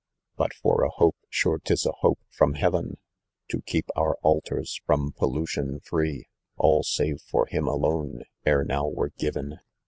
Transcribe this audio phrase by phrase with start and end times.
[0.35, 2.97] "But for a hope, sure 'tis a hope from heaven!
[3.51, 6.25] To keep our altars from pollution free,
[6.57, 9.59] All, save for him alone, ere now were given.